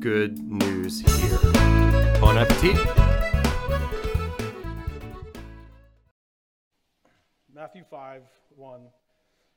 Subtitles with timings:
[0.00, 1.38] good news here?
[2.20, 2.74] Bon appetit!
[7.54, 8.22] Matthew 5
[8.56, 8.80] 1.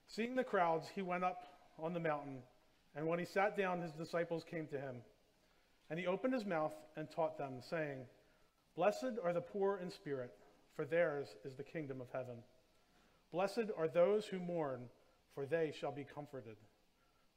[0.08, 1.44] Seeing the crowds, he went up
[1.80, 2.40] on the mountain,
[2.94, 4.98] and when he sat down, his disciples came to him.
[5.90, 8.00] And he opened his mouth and taught them, saying,
[8.76, 10.34] Blessed are the poor in spirit,
[10.76, 12.36] for theirs is the kingdom of heaven.
[13.32, 14.90] Blessed are those who mourn,
[15.34, 16.58] for they shall be comforted.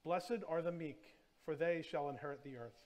[0.04, 1.02] Blessed are the meek,
[1.44, 2.85] for they shall inherit the earth.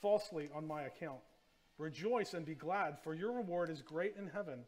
[0.00, 1.20] falsely on my account.
[1.78, 4.60] Rejoice and be glad, for your reward is great in heaven.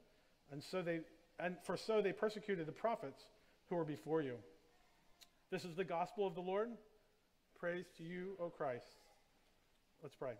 [0.50, 1.00] And so they
[1.40, 3.22] and for so they persecuted the prophets
[3.68, 4.34] who were before you.
[5.50, 6.68] This is the gospel of the Lord.
[7.58, 8.98] Praise to you, O Christ.
[10.02, 10.32] Let's pray.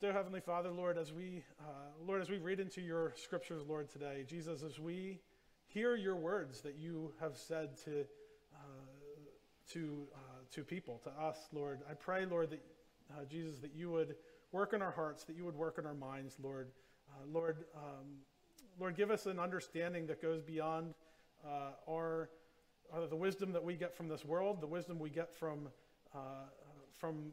[0.00, 3.88] Dear Heavenly Father, Lord, as we uh, Lord, as we read into your scriptures, Lord,
[3.88, 5.20] today, Jesus, as we
[5.66, 8.04] hear your words that you have said to
[8.54, 8.86] uh,
[9.72, 10.18] to uh,
[10.52, 12.60] to people, to us, Lord, I pray, Lord, that
[13.10, 14.16] uh, Jesus, that you would
[14.52, 16.70] work in our hearts, that you would work in our minds, Lord,
[17.10, 18.06] uh, Lord, um,
[18.78, 20.94] Lord, give us an understanding that goes beyond
[21.44, 22.30] uh, our
[23.10, 25.68] the wisdom that we get from this world, the wisdom we get from
[26.98, 27.32] from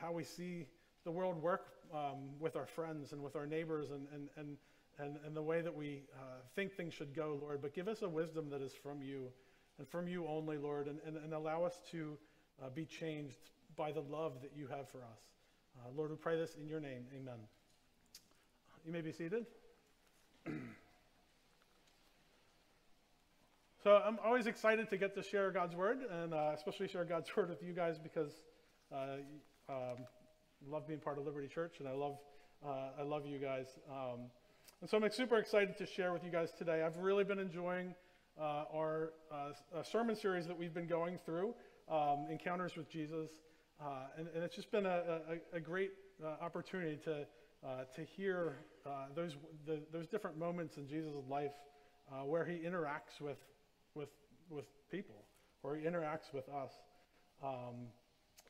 [0.00, 0.66] how we see
[1.04, 4.56] the world work um, with our friends and with our neighbors and, and, and,
[4.98, 7.62] and, and the way that we uh, think things should go, Lord.
[7.62, 9.28] But give us a wisdom that is from you
[9.78, 12.16] and from you only, Lord, and, and, and allow us to
[12.62, 15.20] uh, be changed by the love that you have for us.
[15.76, 17.04] Uh, Lord, we pray this in your name.
[17.14, 17.38] Amen.
[18.84, 19.46] You may be seated.
[23.82, 27.28] so I'm always excited to get to share God's word, and uh, especially share God's
[27.36, 28.42] word with you guys because
[28.92, 29.16] uh,
[29.68, 29.98] um,
[30.68, 32.18] love being part of Liberty Church, and I love,
[32.66, 33.66] uh, I love you guys.
[33.90, 34.30] Um,
[34.80, 36.82] and so I'm super excited to share with you guys today.
[36.82, 37.94] I've really been enjoying
[38.40, 41.54] uh, our uh, sermon series that we've been going through,
[41.88, 43.30] um, Encounters with Jesus.
[43.82, 45.20] Uh, and, and, it's just been a,
[45.52, 45.90] a, a great
[46.24, 47.26] uh, opportunity to,
[47.66, 48.58] uh, to hear
[49.16, 51.52] those, the, those different moments in Jesus' life
[52.24, 53.38] where he interacts with,
[53.94, 54.10] with,
[54.50, 55.24] with people,
[55.62, 56.70] where he interacts with us.
[57.42, 57.88] Um,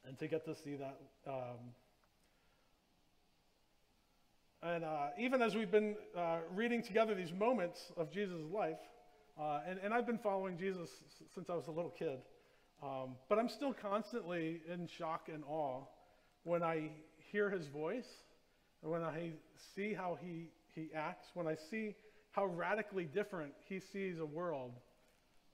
[0.07, 1.73] and to get to see that um,
[4.63, 8.79] and uh, even as we've been uh, reading together these moments of Jesus' life,
[9.41, 10.89] uh, and, and, I've been following Jesus
[11.35, 12.19] since I was a little kid,
[12.83, 15.83] um, but I'm still constantly in shock and awe
[16.45, 16.91] when I
[17.31, 18.09] hear his voice,
[18.81, 19.31] when I
[19.75, 21.95] see how he, he acts, when I see
[22.33, 24.73] how radically different he sees a world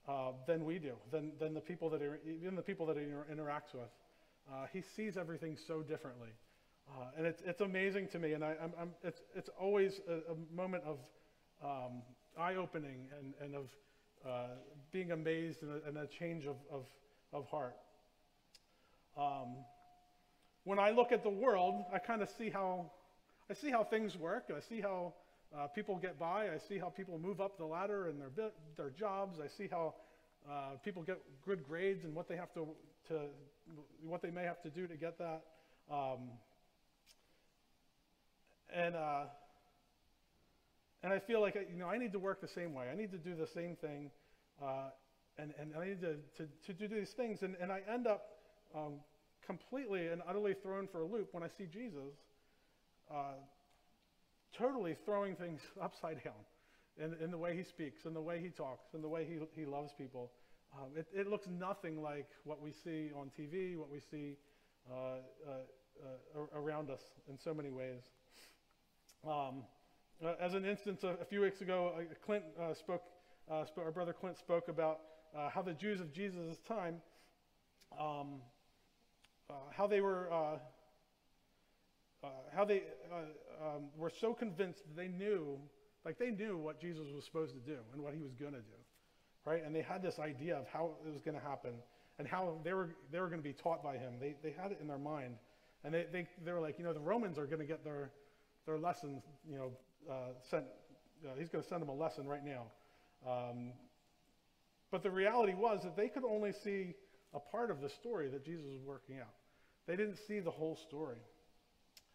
[0.08, 3.02] uh, than we do, than, than the people that he, even the people that he
[3.02, 3.90] interacts with.
[4.50, 6.30] Uh, he sees everything so differently.
[6.88, 10.32] Uh, and it's, it's amazing to me, and I, I'm, I'm, it's, it's always a,
[10.32, 10.98] a moment of
[11.62, 12.00] um,
[12.38, 13.66] eye opening and, and of
[14.26, 14.54] uh,
[14.90, 16.86] being amazed and a, and a change of, of,
[17.32, 17.76] of heart.
[19.16, 19.56] Um,
[20.64, 22.90] when I look at the world, I kind of see how
[23.50, 24.50] I see how things work.
[24.54, 25.14] I see how
[25.56, 26.50] uh, people get by.
[26.50, 29.38] I see how people move up the ladder in their their jobs.
[29.42, 29.94] I see how
[30.48, 32.68] uh, people get good grades and what they have to
[33.08, 33.20] to
[34.02, 35.42] what they may have to do to get that.
[35.90, 36.18] Um,
[38.74, 39.24] and uh,
[41.02, 42.86] and I feel like you know I need to work the same way.
[42.92, 44.10] I need to do the same thing,
[44.62, 44.90] uh,
[45.38, 47.42] and and I need to, to, to do these things.
[47.42, 48.22] And and I end up
[48.74, 48.94] um,
[49.46, 52.14] completely and utterly thrown for a loop when I see Jesus,
[53.10, 53.38] uh,
[54.56, 56.42] totally throwing things upside down,
[56.98, 59.38] in, in the way he speaks, in the way he talks, in the way he
[59.60, 60.30] he loves people.
[60.74, 64.36] Um, it, it looks nothing like what we see on TV, what we see
[64.90, 65.52] uh, uh,
[66.36, 68.02] uh, around us in so many ways.
[69.26, 69.64] Um,
[70.24, 71.94] uh, as an instance, a, a, few weeks ago,
[72.24, 73.02] Clint uh, spoke,
[73.50, 75.00] our brother Clint spoke about
[75.36, 76.96] uh, how the Jews of Jesus' time,
[77.98, 78.40] um,
[79.50, 80.58] uh, how they were, uh,
[82.54, 82.82] how they
[83.12, 85.58] uh, um, were so convinced that they knew,
[86.04, 88.60] like they knew what Jesus was supposed to do and what he was going to
[88.60, 88.78] do,
[89.44, 89.64] right?
[89.64, 91.72] And they had this idea of how it was going to happen
[92.18, 94.14] and how they were, they were going to be taught by him.
[94.20, 95.36] They, they had it in their mind.
[95.84, 98.10] And they, they, they were like, you know, the Romans are going to get their,
[98.66, 99.70] their lessons, you know,
[100.10, 100.64] uh, sent,
[101.24, 102.64] uh, he's going to send them a lesson right now.
[103.26, 103.72] Um,
[104.90, 106.94] but the reality was that they could only see
[107.34, 109.34] a part of the story that Jesus was working out.
[109.86, 111.18] They didn't see the whole story.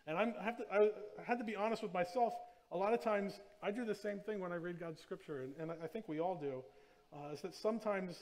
[0.07, 0.89] And I'm, I, have to, I
[1.23, 2.33] had to be honest with myself.
[2.71, 5.53] A lot of times I do the same thing when I read God's scripture, and,
[5.59, 6.63] and I think we all do,
[7.13, 8.15] uh, is that sometimes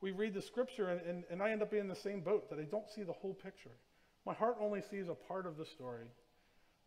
[0.00, 2.50] we read the scripture and, and, and I end up being in the same boat,
[2.50, 3.76] that I don't see the whole picture.
[4.26, 6.06] My heart only sees a part of the story.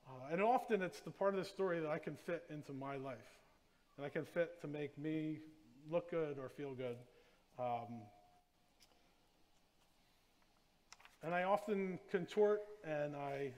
[0.07, 2.95] Uh, and often it's the part of the story that I can fit into my
[2.97, 3.17] life,
[3.97, 5.39] and I can fit to make me
[5.89, 6.97] look good or feel good.
[7.57, 8.01] Um,
[11.23, 13.51] and I often contort and I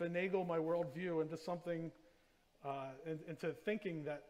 [0.00, 1.92] finagle my worldview into something,
[2.64, 4.24] uh, in, into thinking that,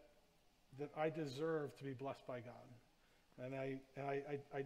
[0.79, 2.55] that I deserve to be blessed by God.
[3.43, 4.65] And I, and I, I, I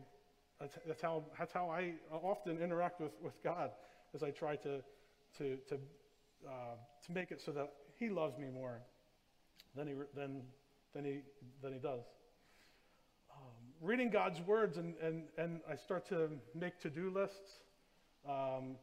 [0.61, 3.71] that's, that's, how, that's how I often interact with, with God,
[4.15, 4.81] as I try to,
[5.39, 5.75] to, to,
[6.47, 6.75] uh,
[7.07, 8.81] to make it so that He loves me more
[9.77, 10.43] than He, than,
[10.95, 11.21] than he,
[11.63, 12.01] than he does.
[13.81, 17.61] Reading God's words, and, and, and I start to make to do lists.
[18.29, 18.75] Um,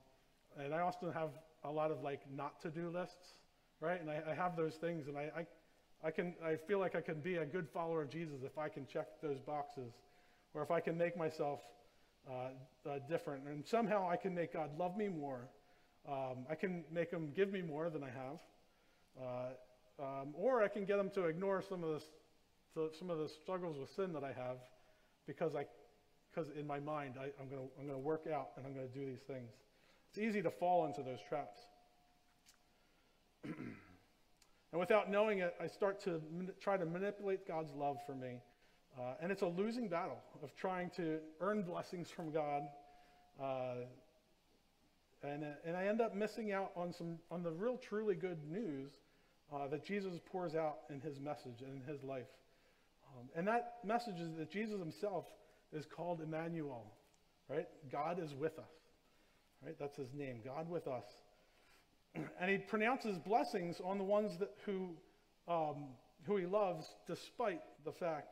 [0.57, 1.31] and I often have
[1.65, 3.33] a lot of like not to do lists,
[3.81, 3.99] right?
[3.99, 7.01] And I, I have those things, and I, I, I, can, I feel like I
[7.01, 9.91] can be a good follower of Jesus if I can check those boxes,
[10.53, 11.59] or if I can make myself
[12.29, 13.45] uh, uh, different.
[13.49, 15.49] And somehow I can make God love me more.
[16.07, 18.39] Um, I can make him give me more than I have.
[19.21, 22.01] Uh, um, or I can get him to ignore some of,
[22.75, 24.57] the, some of the struggles with sin that I have
[25.27, 25.65] because I
[26.33, 28.73] because in my mind I, am going to I'm going to work out and I'm
[28.73, 29.51] going to do these things.
[30.09, 31.59] It's easy to fall into those traps.
[33.43, 36.21] and without knowing it, I start to
[36.61, 38.39] try to manipulate God's love for me.
[38.97, 42.63] Uh, and it's a losing battle of trying to earn blessings from God.
[43.41, 43.83] Uh,
[45.21, 48.39] and, uh, and I end up missing out on, some, on the real, truly good
[48.49, 48.91] news
[49.53, 52.27] uh, that Jesus pours out in his message and in his life.
[53.15, 55.25] Um, and that message is that Jesus himself
[55.73, 56.85] is called Emmanuel,
[57.49, 57.67] right?
[57.91, 58.65] God is with us.
[59.63, 59.75] Right?
[59.79, 61.03] That's his name, God with us.
[62.39, 64.91] And he pronounces blessings on the ones that, who,
[65.47, 65.87] um,
[66.25, 68.29] who he loves, despite the fact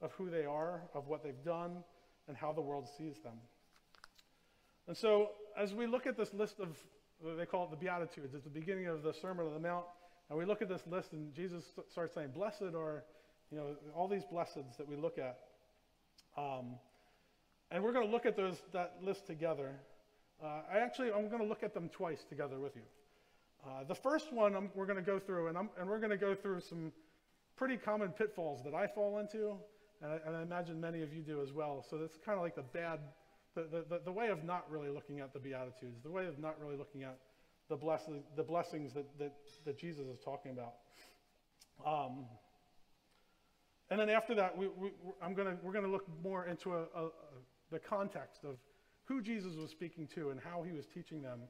[0.00, 1.82] of who they are, of what they've done,
[2.28, 3.34] and how the world sees them.
[4.88, 6.76] And so, as we look at this list of,
[7.36, 9.84] they call it the Beatitudes, it's the beginning of the Sermon on the Mount,
[10.28, 13.04] and we look at this list, and Jesus starts saying, Blessed are,
[13.50, 15.38] you know, all these blesseds that we look at.
[16.36, 16.76] Um,
[17.70, 19.74] and we're going to look at those, that list together.
[20.42, 22.82] Uh, I actually, I'm going to look at them twice together with you.
[23.64, 26.16] Uh, the first one I'm, we're going to go through, and, and, we're going to
[26.16, 26.92] go through some
[27.56, 29.54] pretty common pitfalls that I fall into,
[30.02, 31.84] and I, and I imagine many of you do as well.
[31.88, 33.00] So it's kind of like the bad,
[33.54, 36.60] the, the, the, way of not really looking at the Beatitudes, the way of not
[36.62, 37.16] really looking at
[37.68, 38.02] the, bless,
[38.36, 39.32] the blessings that, that,
[39.64, 40.74] that Jesus is talking about.
[41.84, 42.26] Um,
[43.90, 44.90] and then after that, we, we,
[45.22, 47.10] I'm gonna, we're going to look more into a, a, a,
[47.70, 48.56] the context of
[49.04, 51.40] who Jesus was speaking to and how he was teaching them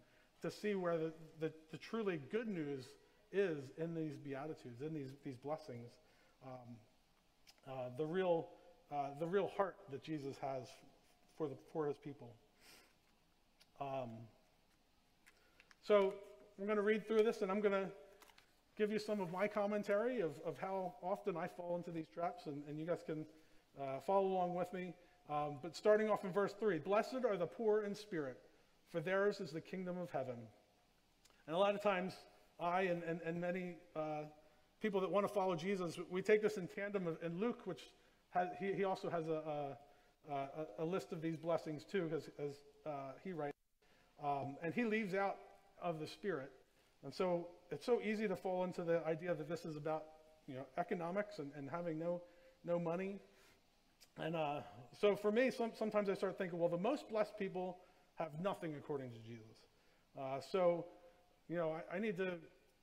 [0.43, 2.89] to see where the, the, the truly good news
[3.33, 5.91] is in these Beatitudes, in these, these blessings.
[6.45, 6.77] Um,
[7.67, 8.49] uh, the, real,
[8.93, 10.69] uh, the real heart that Jesus has
[11.37, 12.33] for, the, for his people.
[13.81, 14.11] Um,
[15.83, 16.15] so
[16.59, 17.89] we're going to read through this, and I'm going to
[18.77, 22.47] give you some of my commentary of, of how often I fall into these traps,
[22.47, 23.25] and, and you guys can
[23.81, 24.93] uh, follow along with me.
[25.29, 28.39] Um, but starting off in verse 3 Blessed are the poor in spirit,
[28.93, 30.37] for theirs is the kingdom of heaven.
[31.47, 32.15] And a lot of times,
[32.61, 34.23] I and, and, and many uh,
[34.81, 37.07] people that want to follow Jesus, we take this in tandem.
[37.07, 37.83] Of, Luke, which
[38.31, 39.77] has, he, he also has a,
[40.31, 40.47] a,
[40.81, 43.53] a, list of these blessings too, as, as uh, he writes.
[44.23, 45.37] Um, and he leaves out
[45.81, 46.51] of the spirit.
[47.07, 50.03] And so it's so easy to fall into the idea that this is about
[50.49, 52.21] you know, economics and, and having no,
[52.65, 53.21] no money.
[54.19, 54.63] And uh,
[55.01, 57.79] so for me, some, sometimes I start thinking, well, the most blessed people
[58.17, 59.55] have nothing according to Jesus.
[60.21, 60.87] Uh, so,
[61.49, 62.39] you know, I, I, need to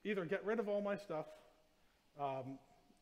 [0.06, 1.26] either get rid of all my stuff
[2.18, 2.60] um,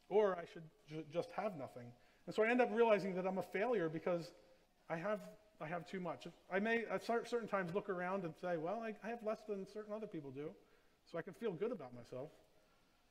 [0.09, 1.85] or I should ju- just have nothing.
[2.25, 4.31] And so I end up realizing that I'm a failure because
[4.89, 5.19] I have,
[5.61, 6.25] I have too much.
[6.51, 9.67] I may at certain times look around and say, well, I, I have less than
[9.71, 10.49] certain other people do,
[11.11, 12.29] so I can feel good about myself.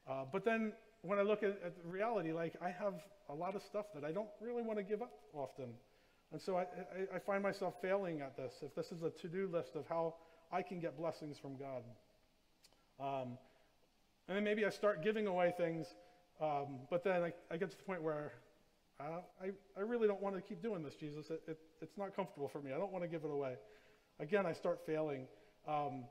[0.08, 2.94] Uh, but then when I look at, at reality, like I have
[3.28, 5.70] a lot of stuff that I don't really want to give up often.
[6.32, 9.48] And so I, I, I find myself failing at this, if this is a to-do
[9.52, 10.14] list of how
[10.52, 11.82] I can get blessings from God.
[12.98, 13.38] Um,
[14.28, 15.86] and then maybe I start giving away things,
[16.40, 18.32] um, but then I, I get to the point where
[19.00, 21.30] uh, I, I really don't want to keep doing this, Jesus.
[21.30, 22.72] It, it, it's not comfortable for me.
[22.72, 23.54] I don't want to give it away.
[24.20, 25.26] Again, I start failing.
[25.66, 26.04] Um,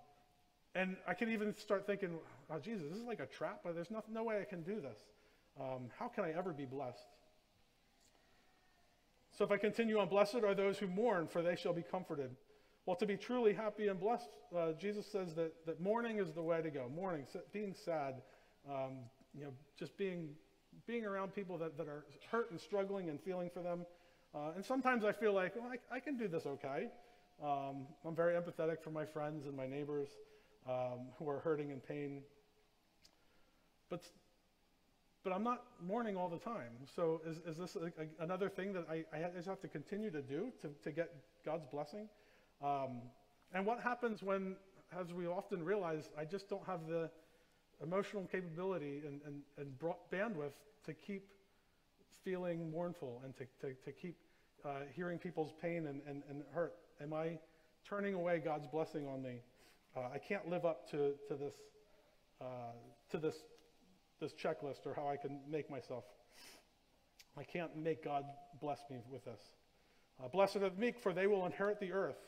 [0.76, 2.12] and I can even start thinking,
[2.50, 3.62] oh, Jesus, this is like a trap.
[3.64, 5.00] But there's no, no way I can do this.
[5.60, 7.08] Um, how can I ever be blessed?
[9.38, 12.36] So if I continue on, blessed are those who mourn, for they shall be comforted.
[12.86, 16.42] Well, to be truly happy and blessed, uh, Jesus says that, that mourning is the
[16.42, 16.90] way to go.
[16.94, 18.22] Mourning, being sad,
[18.70, 18.98] um,
[19.34, 20.30] you know, just being,
[20.88, 23.86] being around people that, that are hurt and struggling and feeling for them.
[24.34, 26.90] Uh, and sometimes I feel like, well, I, I can do this okay.
[27.44, 30.10] Um, I'm very empathetic for my friends and my neighbors
[30.68, 32.22] um, who are hurting and pain.
[33.90, 34.04] But,
[35.24, 36.72] but I'm not mourning all the time.
[36.96, 40.12] So is, is this a, a, another thing that I, I just have to continue
[40.12, 41.14] to do to, to get
[41.46, 42.08] God's blessing?
[42.64, 43.02] Um,
[43.54, 44.56] and what happens when,
[45.00, 47.10] as we often realize, I just don't have the
[47.82, 49.80] emotional capability and, and, and
[50.12, 50.54] bandwidth
[50.86, 51.28] to keep
[52.24, 54.18] feeling mournful and to, to, to keep
[54.66, 56.74] uh, hearing people's pain and, and, and hurt?
[57.02, 57.40] Am I
[57.88, 59.40] turning away God's blessing on me?
[60.00, 61.54] Uh, I can't live up to, to this
[62.42, 62.72] uh,
[63.12, 63.36] to this
[64.22, 66.04] this checklist or how I can make myself.
[67.38, 68.24] I can't make God
[68.62, 69.42] bless me with this.
[70.24, 72.20] Uh, Blessed are the meek, for they will inherit the earth.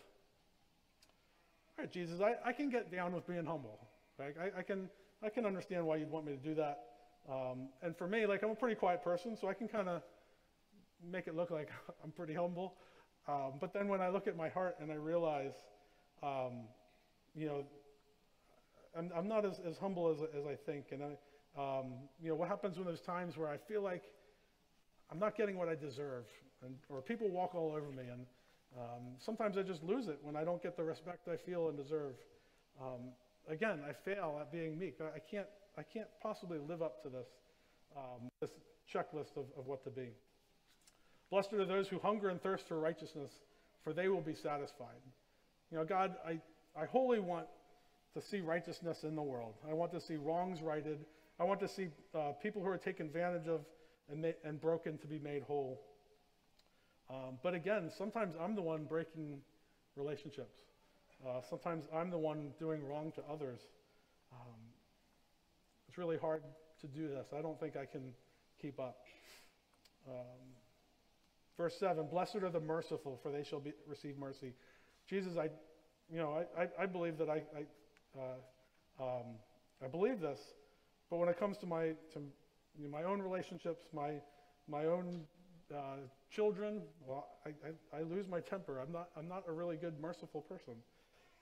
[1.78, 3.88] All right, Jesus, I, I can get down with being humble.
[4.18, 4.36] Right?
[4.40, 4.90] I, I, can
[5.24, 6.84] I can understand why you'd want me to do that.
[7.30, 10.02] Um, and for me, like I'm a pretty quiet person, so I can kind of
[11.12, 11.70] make it look like
[12.04, 12.76] I'm pretty humble.
[13.28, 15.54] Um, but then when I look at my heart and I realize,
[16.24, 16.64] um,
[17.36, 17.64] you know,
[18.98, 20.88] I'm, I'm not as, as humble as, as I think.
[20.92, 21.18] And, I,
[21.58, 24.04] um, you know, what happens when there's times where I feel like
[25.12, 26.26] I'm not getting what I deserve,
[26.66, 28.26] and, or people walk all over me, and
[28.78, 31.78] um, sometimes I just lose it when I don't get the respect I feel and
[31.78, 32.16] deserve.
[32.82, 33.12] Um,
[33.50, 35.00] again, I fail at being meek.
[35.02, 35.48] I, I, can't,
[35.78, 37.28] I can't possibly live up to this,
[37.98, 38.52] um, this
[38.94, 40.10] checklist of, of what to be.
[41.30, 43.32] Blessed are those who hunger and thirst for righteousness,
[43.84, 45.02] for they will be satisfied.
[45.72, 46.40] You know, God, I,
[46.80, 47.48] I wholly want
[48.14, 49.56] to see righteousness in the world.
[49.70, 51.06] I want to see wrongs righted.
[51.40, 53.62] I want to see uh, people who are taken advantage of
[54.10, 55.82] and, ma- and broken to be made whole.
[57.10, 59.40] Um, but again, sometimes I'm the one breaking
[59.96, 60.58] relationships.
[61.26, 63.60] Uh, sometimes I'm the one doing wrong to others.
[64.32, 64.60] Um,
[65.88, 66.44] it's really hard
[66.82, 67.28] to do this.
[67.38, 68.14] I don't think I can
[68.62, 69.06] keep up.
[70.08, 70.16] Um,
[71.58, 74.54] verse 7 Blessed are the merciful, for they shall be, receive mercy.
[75.08, 75.50] Jesus, I
[76.12, 79.26] you know, I, I, I believe that I, I, uh, um,
[79.84, 80.40] I believe this,
[81.10, 82.20] but when it comes to my, to
[82.78, 84.14] you know, my own relationships, my,
[84.68, 85.22] my own
[85.74, 85.98] uh,
[86.30, 88.80] children, well, I, I, I, lose my temper.
[88.80, 90.74] I'm not, I'm not a really good, merciful person.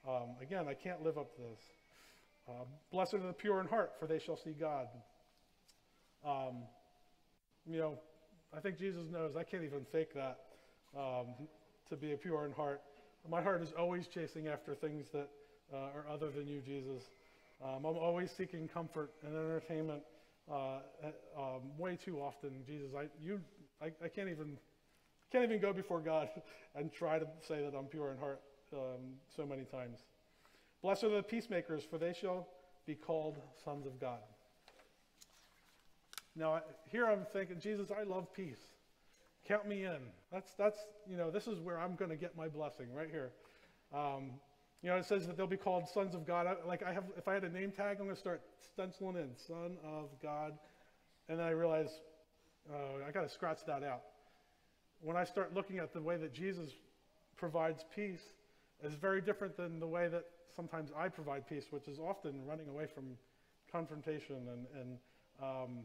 [0.08, 1.60] Um, again, I can't live up to this.
[2.48, 4.88] Uh, Blessed are the pure in heart, for they shall see God.
[6.26, 6.64] Um,
[7.66, 8.00] you know,
[8.56, 10.40] I think Jesus knows I can't even fake that
[10.98, 11.28] um,
[11.90, 12.82] to be a pure in heart.
[13.28, 15.30] My heart is always chasing after things that
[15.74, 17.04] uh, are other than you, Jesus.
[17.64, 20.02] Um, I'm always seeking comfort and entertainment
[20.50, 20.80] uh,
[21.38, 22.90] um, way too often, Jesus.
[22.98, 23.40] I, you,
[23.82, 24.58] I, I, can't even,
[25.32, 26.30] can't even go before God
[26.76, 28.42] and try to say that I'm pure in heart
[28.74, 30.00] um, so many times.
[30.82, 32.48] Blessed are the peacemakers, for they shall
[32.86, 34.20] be called sons of God.
[36.36, 38.69] Now, here I'm thinking, Jesus, I love peace.
[39.50, 39.98] Count me in.
[40.32, 40.78] That's, that's
[41.10, 43.32] you know, this is where I'm going to get my blessing, right here.
[43.92, 44.34] Um,
[44.84, 46.46] you know, it says that they'll be called sons of God.
[46.46, 49.16] I, like I have, if I had a name tag, I'm going to start stenciling
[49.16, 50.54] in, son of God.
[51.28, 51.90] And then I realize,
[52.72, 54.04] uh, I got to scratch that out.
[55.02, 56.70] When I start looking at the way that Jesus
[57.36, 58.22] provides peace,
[58.84, 60.26] is very different than the way that
[60.56, 63.18] sometimes I provide peace, which is often running away from
[63.72, 64.98] confrontation and, and
[65.42, 65.80] um,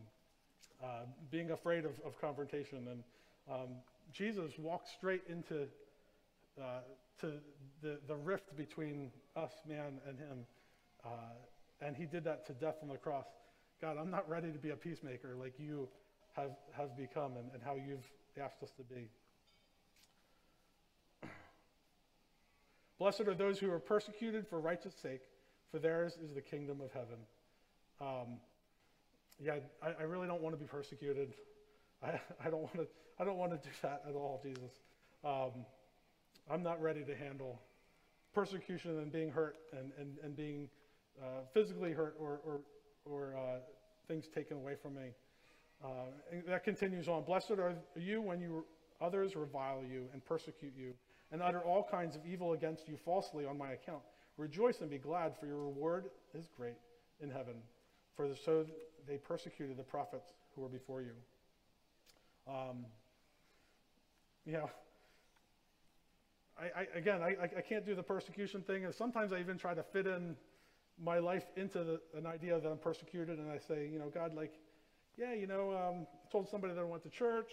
[0.83, 3.03] uh, being afraid of, of confrontation and
[3.51, 3.69] um,
[4.13, 5.67] Jesus walked straight into
[6.61, 6.81] uh,
[7.21, 7.33] to
[7.83, 10.47] the, the rift between us, man, and him.
[11.05, 11.09] Uh,
[11.81, 13.27] and he did that to death on the cross.
[13.81, 15.89] God, I'm not ready to be a peacemaker like you
[16.35, 18.09] have, have become and, and how you've
[18.41, 19.09] asked us to be.
[22.99, 25.23] Blessed are those who are persecuted for righteous sake,
[25.71, 27.19] for theirs is the kingdom of heaven.
[28.01, 28.39] Um,
[29.41, 31.35] yeah, I, I, really don't want to be persecuted.
[32.03, 32.87] I, I don't want to.
[33.19, 34.73] I don't want to do that at all, Jesus.
[35.25, 35.65] Um,
[36.51, 37.61] I'm not ready to handle
[38.35, 40.69] persecution and being hurt and, and, and being
[41.23, 42.61] uh, physically hurt or, or,
[43.05, 43.59] or uh,
[44.09, 45.13] things taken away from me.
[45.83, 45.89] Uh,
[46.49, 47.23] that continues on.
[47.23, 48.65] Blessed are you when you,
[49.01, 50.93] others revile you and persecute you
[51.31, 54.03] and utter all kinds of evil against you falsely on my account.
[54.37, 56.77] Rejoice and be glad, for your reward is great,
[57.21, 57.55] in heaven,
[58.17, 58.67] for so
[59.07, 61.13] they persecuted the prophets who were before you.
[62.47, 62.87] Um,
[64.45, 64.71] you know,
[66.59, 69.75] I, I, again, I, I can't do the persecution thing, and sometimes I even try
[69.75, 70.37] to fit in
[71.03, 74.35] my life into the, an idea that I'm persecuted, and I say, you know, God,
[74.35, 74.53] like,
[75.17, 77.51] yeah, you know, um, I told somebody that I went to church,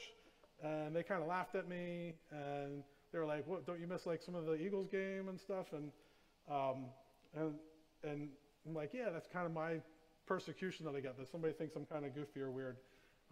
[0.63, 3.65] and they kind of laughed at me, and they were like, "What?
[3.65, 5.91] Don't you miss like some of the Eagles game and stuff?" And
[6.49, 6.85] um,
[7.35, 7.53] and
[8.03, 8.29] and
[8.65, 9.81] I'm like, "Yeah, that's kind of my
[10.27, 11.17] persecution that I get.
[11.17, 12.77] That somebody thinks I'm kind of goofy or weird."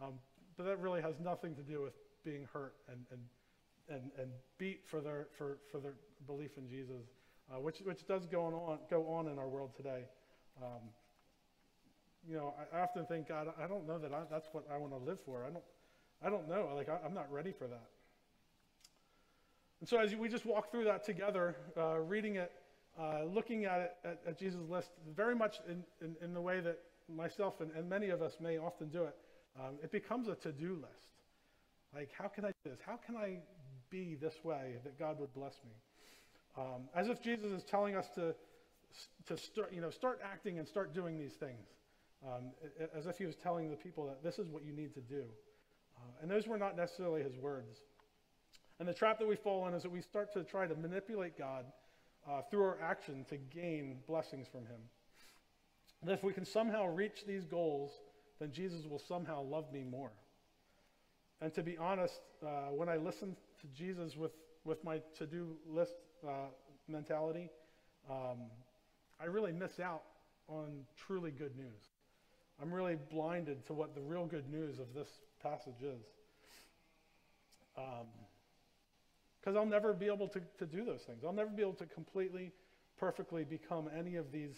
[0.01, 0.13] Um,
[0.59, 1.93] but that really has nothing to do with
[2.25, 3.21] being hurt and and
[3.87, 5.93] and, and beat for their for for their
[6.27, 7.05] belief in Jesus,
[7.49, 10.03] uh, which which does go on go on in our world today.
[10.61, 10.81] Um,
[12.27, 14.91] you know, I, often think, God, I don't know that I, that's what I want
[14.91, 15.45] to live for.
[15.45, 15.63] I don't,
[16.21, 16.69] I don't know.
[16.75, 17.87] Like, I, I'm not ready for that.
[19.79, 22.51] And so, as we just walk through that together, uh, reading it,
[22.99, 26.59] uh, looking at it at, at, Jesus' list, very much in, in, in, the way
[26.59, 29.15] that myself and, and many of us may often do it,
[29.59, 31.09] um, it becomes a to do list.
[31.93, 32.79] Like, how can I do this?
[32.85, 33.39] How can I
[33.89, 35.71] be this way that God would bless me?
[36.57, 38.35] Um, as if Jesus is telling us to,
[39.27, 41.67] to start, you know, start acting and start doing these things
[42.27, 42.51] um,
[42.95, 45.23] as if he was telling the people that this is what you need to do.
[45.97, 47.81] Uh, and those were not necessarily his words.
[48.79, 51.37] And the trap that we fall in is that we start to try to manipulate
[51.37, 51.65] God
[52.27, 54.79] uh, through our action to gain blessings from him.
[56.01, 57.91] And if we can somehow reach these goals,
[58.39, 60.11] then Jesus will somehow love me more.
[61.41, 64.31] And to be honest, uh, when I listen to Jesus with,
[64.65, 65.93] with my to do list
[66.27, 66.47] uh,
[66.87, 67.49] mentality,
[68.09, 68.49] um,
[69.21, 70.03] I really miss out
[70.47, 71.81] on truly good news.
[72.61, 75.07] I'm really blinded to what the real good news of this
[75.41, 76.01] passage is.
[77.73, 81.23] Because um, I'll never be able to, to do those things.
[81.25, 82.51] I'll never be able to completely,
[82.99, 84.55] perfectly become any of these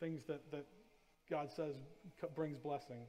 [0.00, 0.66] things that, that
[1.30, 1.74] God says
[2.34, 3.00] brings blessing.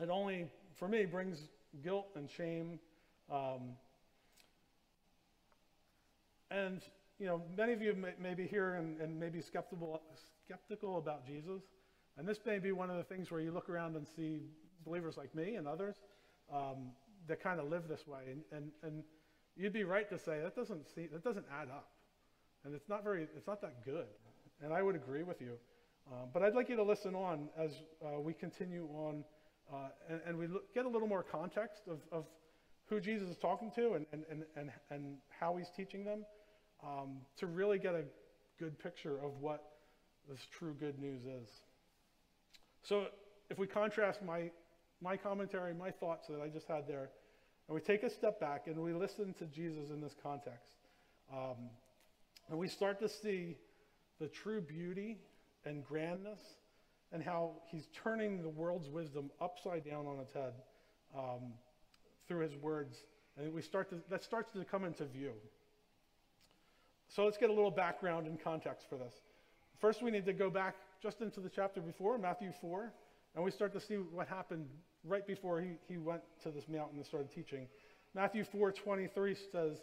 [0.00, 0.46] It only,
[0.78, 1.38] for me, brings
[1.82, 2.78] guilt and shame.
[3.30, 3.76] Um,
[6.50, 6.82] and,
[7.18, 10.02] you know, many of you may, may be here and, and may be skeptical,
[10.44, 11.62] skeptical about Jesus.
[12.18, 14.42] And this may be one of the things where you look around and see
[14.84, 15.96] believers like me and others
[16.52, 16.92] um,
[17.26, 18.20] that kind of live this way.
[18.30, 19.02] And, and, and
[19.56, 21.88] you'd be right to say that doesn't, see, that doesn't add up.
[22.64, 24.06] And it's not, very, it's not that good.
[24.62, 25.52] And I would agree with you.
[26.10, 27.72] Um, but I'd like you to listen on as
[28.04, 29.24] uh, we continue on
[29.72, 32.24] uh, and, and, we look, get a little more context of, of
[32.88, 36.24] who Jesus is talking to and, and, and, and, and how he's teaching them
[36.84, 38.04] um, to really get a
[38.60, 39.64] good picture of what
[40.28, 41.48] this true good news is.
[42.84, 43.06] So
[43.50, 44.50] if we contrast my,
[45.00, 47.10] my commentary, my thoughts that I just had there,
[47.68, 50.70] and we take a step back and we listen to Jesus in this context,
[51.32, 51.70] um,
[52.48, 53.56] and we start to see
[54.20, 55.18] the true beauty
[55.66, 56.40] and grandness
[57.12, 60.52] and how he's turning the world's wisdom upside down on its head
[61.16, 61.52] um,
[62.26, 62.96] through his words.
[63.38, 65.32] And we start to, that starts to come into view.
[67.08, 69.14] So let's get a little background and context for this.
[69.80, 72.92] First, we need to go back just into the chapter before, Matthew 4,
[73.34, 74.66] and we start to see what happened
[75.04, 77.68] right before he, he went to this mountain and started teaching.
[78.14, 79.82] Matthew 4 23 says,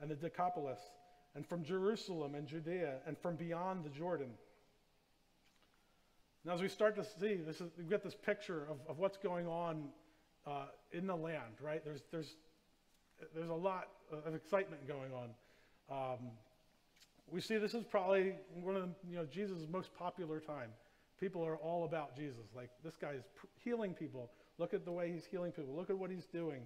[0.00, 0.78] and the Decapolis,
[1.34, 4.30] and from Jerusalem and Judea, and from beyond the Jordan.
[6.44, 9.16] Now, as we start to see, this is, we get this picture of, of what's
[9.16, 9.88] going on
[10.46, 11.84] uh, in the land, right?
[11.84, 12.36] There's, there's,
[13.34, 13.88] there's a lot
[14.24, 15.30] of excitement going on.
[15.90, 16.30] Um,
[17.28, 20.70] we see this is probably one of the, you know, Jesus' most popular time.
[21.18, 22.44] People are all about Jesus.
[22.54, 23.24] Like, this guy is
[23.64, 24.30] healing people.
[24.58, 25.74] Look at the way he's healing people.
[25.74, 26.62] Look at what he's doing.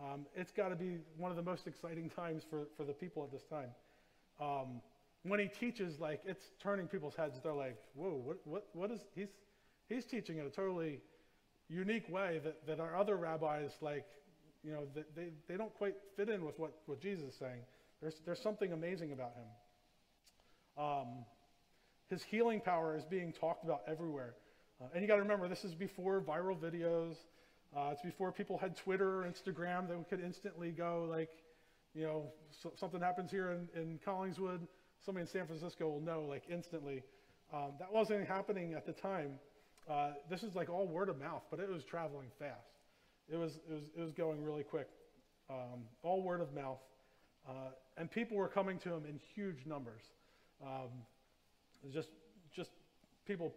[0.00, 3.22] Um, it's got to be one of the most exciting times for, for the people
[3.22, 3.68] at this time.
[4.40, 4.80] Um,
[5.24, 7.38] when he teaches, like, it's turning people's heads.
[7.42, 9.28] They're like, whoa, what, what, what is, he's,
[9.88, 11.00] he's teaching in a totally
[11.68, 14.06] unique way that, that our other rabbis, like,
[14.64, 17.60] you know, they, they don't quite fit in with what, what Jesus is saying.
[18.00, 20.84] There's, there's something amazing about him.
[20.84, 21.06] Um,
[22.10, 24.34] his healing power is being talked about everywhere.
[24.80, 27.14] Uh, and you got to remember, this is before viral videos.
[27.76, 31.30] Uh, it's before people had Twitter or Instagram that we could instantly go, like,
[31.94, 32.26] you know,
[32.62, 34.60] so, something happens here in, in Collingswood,
[35.04, 37.02] somebody in San Francisco will know, like, instantly.
[37.52, 39.38] Um, that wasn't happening at the time.
[39.90, 42.70] uh, this is like all word of mouth, but it was traveling fast.
[43.28, 44.88] It was, it was, it was going really quick.
[45.50, 46.78] Um, all word of mouth.
[47.48, 50.02] Uh, and people were coming to him in huge numbers.
[50.64, 50.90] Um,
[51.92, 52.08] just,
[52.54, 52.70] just
[53.26, 53.54] people,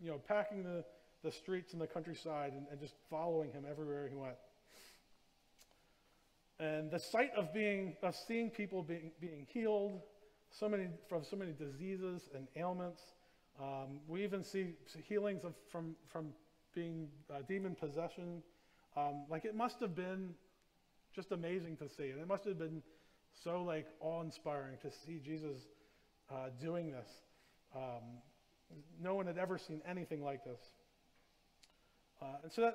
[0.00, 0.84] you know, packing the,
[1.26, 4.36] the streets and the countryside and, and just following him everywhere he went.
[6.60, 10.00] And the sight of being, of seeing people being, being healed,
[10.50, 13.02] so many, from so many diseases and ailments.
[13.60, 14.74] Um, we even see
[15.08, 16.28] healings of, from, from
[16.74, 18.42] being uh, demon possession.
[18.96, 20.30] Um, like it must have been
[21.14, 22.10] just amazing to see.
[22.10, 22.82] And it must have been
[23.42, 25.66] so like awe-inspiring to see Jesus
[26.30, 27.08] uh, doing this.
[27.74, 28.22] Um,
[29.02, 30.60] no one had ever seen anything like this.
[32.20, 32.74] Uh, and so that,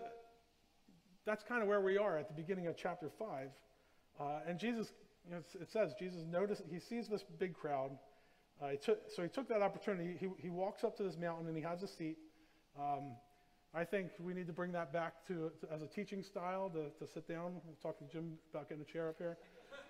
[1.25, 3.49] that's kind of where we are at the beginning of chapter 5.
[4.19, 4.91] Uh, and Jesus,
[5.25, 7.91] you know, it says, Jesus noticed, he sees this big crowd.
[8.62, 10.15] Uh, he took, so he took that opportunity.
[10.19, 12.17] He, he walks up to this mountain and he has a seat.
[12.80, 13.13] Um,
[13.73, 16.89] I think we need to bring that back to, to as a teaching style to,
[17.04, 17.54] to sit down.
[17.65, 19.38] We'll talk to Jim about getting a chair up here.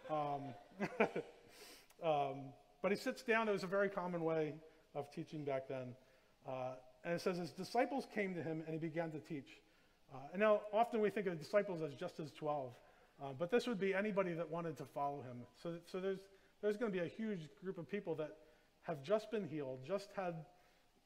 [0.10, 0.54] Um,
[2.08, 2.36] um,
[2.82, 3.50] but he sits down.
[3.50, 4.54] It was a very common way
[4.94, 5.96] of teaching back then.
[6.48, 9.48] Uh, and it says, his disciples came to him and he began to teach.
[10.14, 12.72] Uh, and now, often we think of disciples as just as 12.
[13.22, 15.38] Uh, but this would be anybody that wanted to follow him.
[15.62, 16.20] So, so there's,
[16.62, 18.38] there's going to be a huge group of people that
[18.84, 20.36] have just been healed, just had,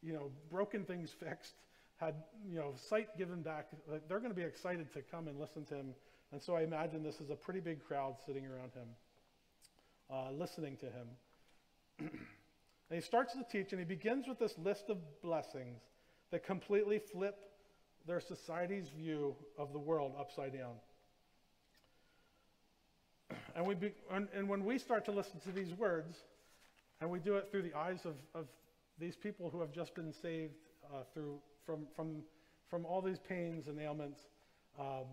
[0.01, 1.55] you know, broken things fixed,
[1.97, 2.15] had,
[2.49, 3.67] you know, sight given back.
[3.88, 5.93] Like, they're going to be excited to come and listen to him.
[6.31, 8.88] And so I imagine this is a pretty big crowd sitting around him,
[10.12, 12.10] uh, listening to him.
[12.89, 15.82] and he starts to teach, and he begins with this list of blessings
[16.32, 17.38] that completely flip
[18.08, 20.76] their society's view of the world upside down.
[23.56, 26.15] And, we be, and, and, when we start to listen to these words,
[27.02, 28.45] and we do it through the eyes of, of
[29.00, 30.54] these people who have just been saved
[30.93, 32.21] uh, through, from, from,
[32.69, 34.19] from all these pains and ailments,
[34.80, 35.06] um,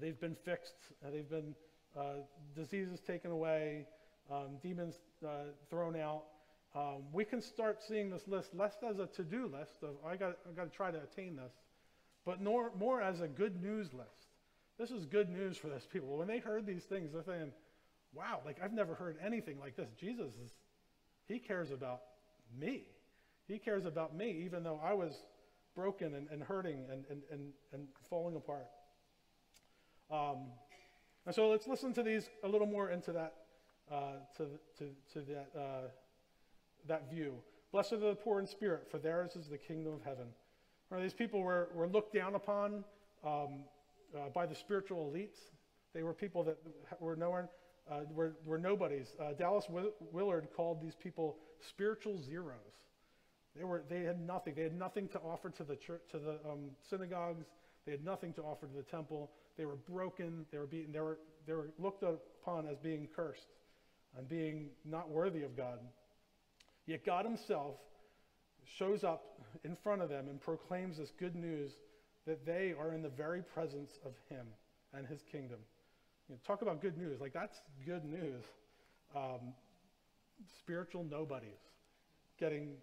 [0.00, 0.76] they've been fixed,
[1.12, 1.54] they've been
[1.98, 2.20] uh,
[2.54, 3.86] diseases taken away,
[4.30, 4.94] um, demons
[5.26, 6.24] uh, thrown out.
[6.74, 10.36] Um, we can start seeing this list less as a to-do list of I got
[10.48, 11.52] I got to try to attain this,
[12.24, 14.28] but more more as a good news list.
[14.78, 16.16] This is good news for those people.
[16.16, 17.52] When they heard these things, they're saying,
[18.14, 19.88] wow, like I've never heard anything like this.
[19.98, 20.52] Jesus is,
[21.26, 22.02] he cares about
[22.56, 22.84] me.
[23.48, 25.24] He cares about me, even though I was
[25.74, 27.40] broken and, and hurting and, and, and,
[27.72, 28.68] and falling apart.
[30.10, 30.46] Um,
[31.26, 33.34] and so let's listen to these a little more into that,
[33.90, 34.46] uh, to,
[34.78, 35.88] to, to that, uh,
[36.86, 37.34] that view.
[37.72, 40.26] Blessed are the poor in spirit, for theirs is the kingdom of heaven.
[40.90, 42.84] Right, these people were, were looked down upon.
[43.24, 43.64] Um,
[44.14, 45.38] uh, by the spiritual elites.
[45.94, 46.58] They were people that
[47.00, 47.48] were nowhere,
[47.90, 49.14] uh, were, were nobodies.
[49.20, 49.66] Uh, Dallas
[50.12, 52.58] Willard called these people spiritual zeros.
[53.56, 54.54] They, were, they had nothing.
[54.54, 57.46] They had nothing to offer to the, church, to the um, synagogues.
[57.86, 59.30] They had nothing to offer to the temple.
[59.56, 60.44] They were broken.
[60.52, 60.92] They were beaten.
[60.92, 63.48] They were, they were looked upon as being cursed
[64.16, 65.78] and being not worthy of God.
[66.88, 67.74] Yet God Himself
[68.78, 69.22] shows up
[69.62, 71.70] in front of them and proclaims this good news
[72.26, 74.46] that they are in the very presence of Him
[74.94, 75.58] and His kingdom.
[76.28, 77.20] You know, talk about good news.
[77.20, 78.42] Like, that's good news.
[79.14, 79.52] Um,
[80.60, 81.60] spiritual nobodies
[82.40, 82.76] getting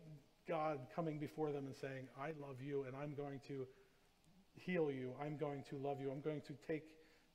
[0.48, 3.66] God coming before them and saying, I love you and I'm going to
[4.54, 5.14] heal you.
[5.20, 6.12] I'm going to love you.
[6.12, 6.84] I'm going to take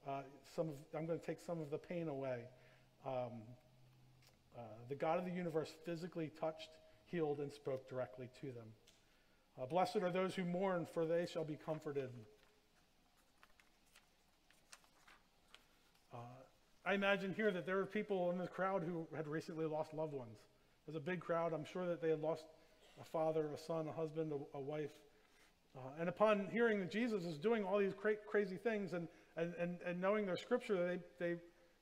[0.09, 0.23] uh,
[0.55, 2.43] some of, I'm going to take some of the pain away.
[3.05, 3.43] Um,
[4.61, 6.69] uh, the God of the universe physically touched,
[7.07, 8.67] healed, and spoke directly to them.
[9.61, 12.11] Uh, blessed are those who mourn, for they shall be comforted.
[16.13, 16.17] Uh,
[16.85, 20.13] I imagine here that there are people in the crowd who had recently lost loved
[20.13, 20.39] ones.
[20.87, 21.53] There's a big crowd.
[21.53, 22.45] I'm sure that they had lost
[23.01, 24.91] a father, a son, a husband, a, a wife.
[25.77, 29.55] Uh, and upon hearing that Jesus is doing all these cra- crazy things and, and,
[29.61, 31.37] and, and knowing their scripture, they, they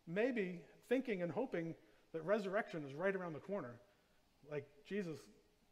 [0.07, 1.75] may be thinking and hoping
[2.13, 3.75] that resurrection is right around the corner.
[4.51, 5.19] Like, Jesus,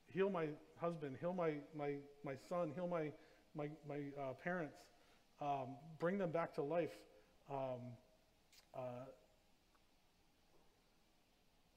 [0.08, 0.48] heal my
[0.80, 1.94] husband, heal my, my,
[2.24, 3.10] my son, heal my,
[3.54, 4.76] my, my uh, parents,
[5.40, 6.92] um, bring them back to life.
[7.50, 7.80] Um,
[8.74, 9.06] uh,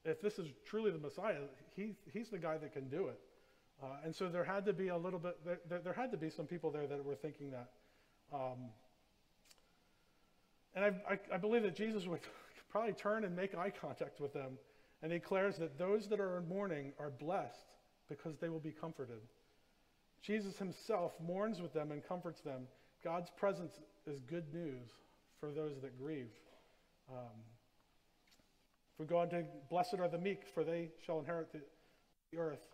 [0.05, 1.35] if this is truly the Messiah,
[1.75, 3.19] he, he's the guy that can do it.
[3.81, 6.29] Uh, and so there had to be a little bit, there, there, had to be
[6.29, 7.69] some people there that were thinking that.
[8.33, 8.71] Um,
[10.75, 12.19] and I, I, I believe that Jesus would
[12.69, 14.57] probably turn and make eye contact with them
[15.01, 17.73] and declares that those that are in mourning are blessed
[18.09, 19.21] because they will be comforted.
[20.21, 22.63] Jesus himself mourns with them and comforts them.
[23.03, 23.71] God's presence
[24.05, 24.89] is good news
[25.39, 26.31] for those that grieve.
[27.09, 27.39] Um,
[28.93, 31.61] if we go on to, blessed are the meek, for they shall inherit the,
[32.31, 32.67] the earth.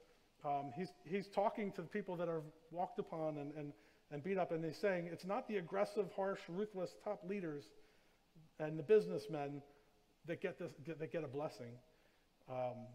[0.43, 3.71] um, he's, he's talking to the people that are walked upon and, and,
[4.11, 7.65] and beat up, and he's saying it's not the aggressive, harsh, ruthless top leaders
[8.59, 9.61] and the businessmen
[10.27, 11.73] that get, this, get, that get a blessing.
[12.49, 12.87] Um,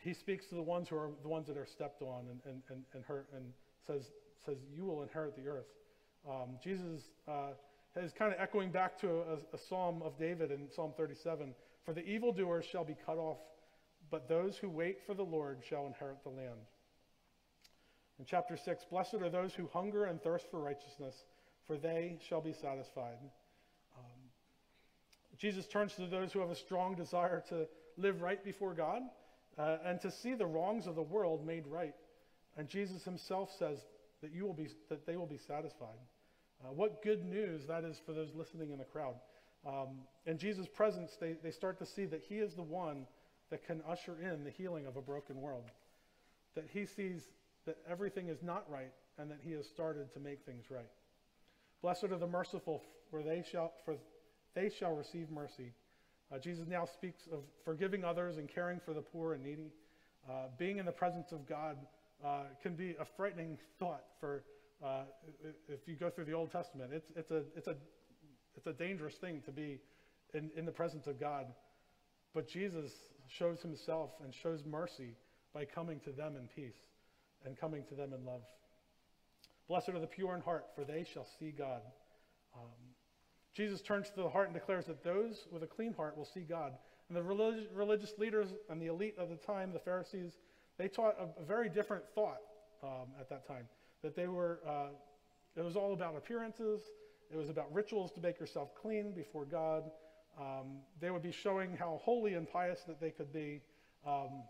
[0.00, 2.62] he speaks to the ones who are the ones that are stepped on and, and,
[2.70, 3.44] and, and hurt and
[3.86, 4.10] says,
[4.44, 5.66] says, You will inherit the earth.
[6.28, 7.50] Um, Jesus uh,
[7.96, 11.94] is kind of echoing back to a, a psalm of David in Psalm 37 For
[11.94, 13.38] the evildoers shall be cut off,
[14.10, 16.60] but those who wait for the Lord shall inherit the land.
[18.18, 21.14] In chapter 6, blessed are those who hunger and thirst for righteousness,
[21.66, 23.16] for they shall be satisfied.
[25.38, 29.02] Jesus turns to those who have a strong desire to live right before God
[29.56, 31.94] uh, and to see the wrongs of the world made right.
[32.56, 33.78] And Jesus himself says
[34.20, 35.98] that, you will be, that they will be satisfied.
[36.62, 39.14] Uh, what good news that is for those listening in the crowd.
[39.66, 43.06] Um, in Jesus' presence, they, they start to see that he is the one
[43.50, 45.70] that can usher in the healing of a broken world.
[46.56, 47.22] That he sees
[47.66, 50.90] that everything is not right and that he has started to make things right.
[51.82, 53.96] Blessed are the merciful, for they shall, for
[54.54, 55.72] they shall receive mercy.
[56.32, 59.72] Uh, Jesus now speaks of forgiving others and caring for the poor and needy.
[60.28, 61.76] Uh, being in the presence of God
[62.24, 64.44] uh, can be a frightening thought for
[64.84, 65.02] uh,
[65.68, 66.90] if you go through the Old Testament.
[66.92, 67.74] It's, it's, a, it's, a,
[68.56, 69.80] it's a dangerous thing to be
[70.34, 71.46] in, in the presence of God.
[72.34, 72.92] But Jesus
[73.38, 75.16] shows himself and shows mercy
[75.54, 76.76] by coming to them in peace
[77.44, 78.42] and coming to them in love.
[79.68, 81.82] Blessed are the pure in heart, for they shall see God.
[82.54, 82.70] Um,
[83.54, 86.40] Jesus turns to the heart and declares that those with a clean heart will see
[86.40, 86.72] God.
[87.08, 90.38] And the relig- religious leaders and the elite of the time, the Pharisees,
[90.76, 92.40] they taught a, a very different thought
[92.82, 93.66] um, at that time.
[94.02, 94.88] That they were, uh,
[95.56, 96.82] it was all about appearances,
[97.32, 99.90] it was about rituals to make yourself clean before God.
[100.40, 103.60] Um, they would be showing how holy and pious that they could be.
[104.06, 104.44] Um,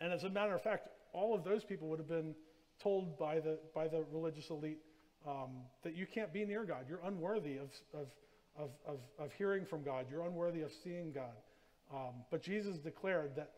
[0.00, 2.34] and as a matter of fact, all of those people would have been
[2.82, 4.78] told by the, by the religious elite
[5.26, 5.50] um,
[5.84, 6.84] that you can't be near God.
[6.88, 8.08] You're unworthy of, of,
[8.56, 10.06] of, of, of hearing from God.
[10.10, 11.36] You're unworthy of seeing God.
[11.92, 13.50] Um, but Jesus declared that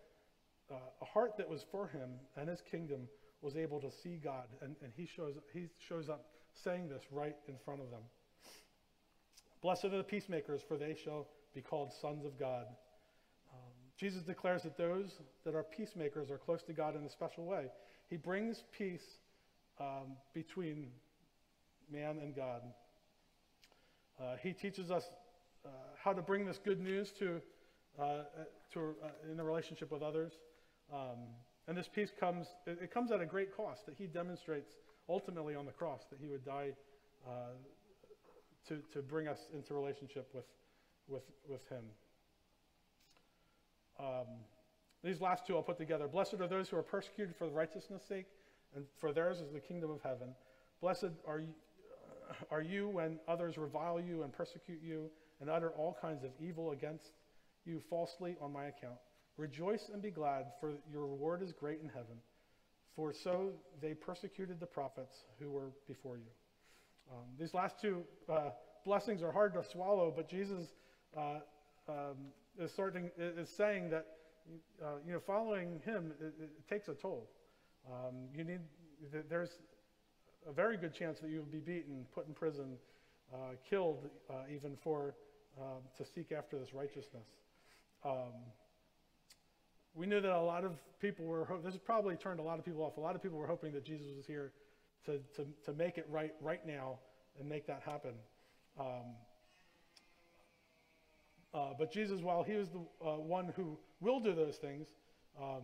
[0.70, 3.08] uh, a heart that was for him and his kingdom
[3.42, 4.46] was able to see God.
[4.62, 6.26] And, and he, shows, he shows up
[6.62, 8.02] saying this right in front of them.
[9.62, 12.66] Blessed are the peacemakers, for they shall be called sons of God.
[13.52, 15.12] Um, Jesus declares that those
[15.44, 17.66] that are peacemakers are close to God in a special way.
[18.10, 19.18] He brings peace
[19.80, 20.88] um, between
[21.90, 22.62] man and God.
[24.20, 25.04] Uh, he teaches us
[25.64, 25.68] uh,
[26.02, 27.40] how to bring this good news to,
[27.98, 28.22] uh,
[28.72, 30.32] to uh, in a relationship with others.
[30.92, 31.18] Um,
[31.66, 34.74] and this peace comes, it, it, comes at a great cost that he demonstrates
[35.08, 36.72] ultimately on the cross, that he would die
[37.26, 37.30] uh,
[38.68, 40.44] to, to bring us into relationship with,
[41.08, 41.84] with, with him.
[43.98, 44.26] Um,
[45.02, 46.08] these last two I'll put together.
[46.08, 48.26] Blessed are those who are persecuted for righteousness' sake,
[48.74, 50.34] and for theirs is the kingdom of heaven.
[50.80, 51.42] Blessed are
[52.50, 55.10] are you when others revile you and persecute you
[55.40, 57.12] and utter all kinds of evil against
[57.64, 58.98] you falsely on my account.
[59.36, 62.16] Rejoice and be glad, for your reward is great in heaven.
[62.94, 63.50] For so
[63.82, 66.30] they persecuted the prophets who were before you.
[67.10, 68.50] Um, these last two uh,
[68.84, 70.68] blessings are hard to swallow, but Jesus
[71.16, 71.40] uh,
[71.88, 72.16] um,
[72.58, 74.06] is, starting, is saying that
[74.82, 77.28] uh, you know, following him it, it takes a toll.
[77.90, 78.60] Um, you need,
[79.28, 79.58] there's
[80.48, 82.76] a very good chance that you will be beaten, put in prison,
[83.32, 85.14] uh, killed uh, even for
[85.60, 87.26] um, to seek after this righteousness.
[88.04, 88.32] Um,
[89.94, 92.64] we knew that a lot of people were, ho- this probably turned a lot of
[92.64, 92.96] people off.
[92.96, 94.52] A lot of people were hoping that Jesus was here
[95.06, 96.98] to, to, to make it right right now
[97.38, 98.12] and make that happen.
[98.78, 99.14] Um,
[101.52, 104.88] uh, but Jesus, while he was the uh, one who will do those things,
[105.40, 105.62] um,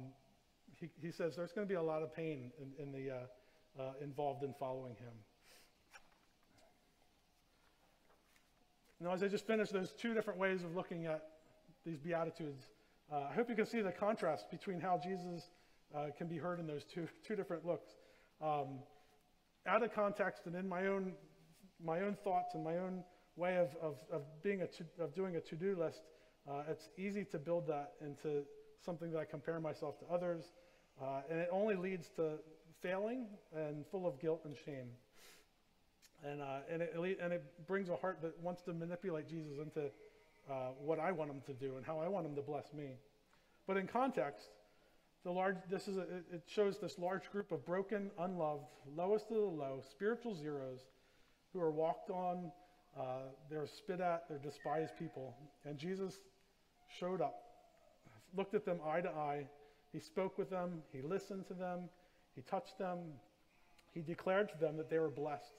[0.79, 3.19] he, he, says there's going to be a lot of pain in, in the, uh,
[3.79, 5.13] uh, involved in following him.
[9.01, 11.23] Now, as I just finished those two different ways of looking at
[11.87, 12.65] these Beatitudes,
[13.11, 15.51] uh, I hope you can see the contrast between how Jesus
[15.95, 17.97] uh, can be heard in those two, two different looks.
[18.43, 18.81] Um,
[19.67, 21.13] out of context and in my own,
[21.83, 23.03] my own thoughts and my own
[23.37, 26.03] way of, of, of, being a to, of doing a to-do list,
[26.49, 28.43] uh, it's easy to build that into
[28.85, 30.53] something that I compare myself to others,
[31.01, 32.39] uh, and it only leads to
[32.83, 34.89] failing and full of guilt and shame.
[36.25, 39.91] And, uh, and, it, and it brings a heart that wants to manipulate Jesus into
[40.51, 42.97] uh, what I want him to do and how I want him to bless me.
[43.67, 44.49] But in context,
[45.25, 48.65] the large, this is a, it shows this large group of broken, unloved,
[48.97, 50.81] lowest of the low, spiritual zeros
[51.53, 52.51] who are walked on,
[52.99, 55.37] uh, they're spit at, they're despised people.
[55.65, 56.19] And Jesus
[56.99, 57.43] showed up,
[58.37, 59.47] looked at them eye to eye,
[59.93, 61.89] He spoke with them, he listened to them,
[62.35, 62.99] he touched them,
[63.93, 65.55] he declared to them that they were blessed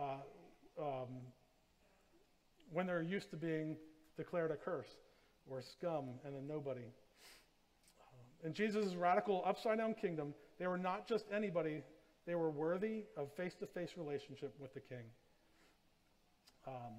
[0.00, 0.16] uh,
[0.80, 1.08] um,
[2.72, 3.76] when they're used to being
[4.16, 4.88] declared a curse
[5.48, 6.86] or scum and a nobody.
[8.44, 11.82] In Jesus' radical upside down kingdom, they were not just anybody,
[12.26, 15.04] they were worthy of face to face relationship with the king.
[16.66, 16.94] Um,